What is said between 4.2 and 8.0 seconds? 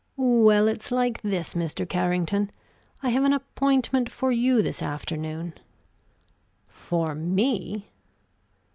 you this afternoon." "For me?"